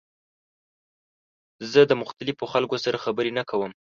[1.71, 3.71] زه د مختلفو خلکو سره خبرې نه کوم.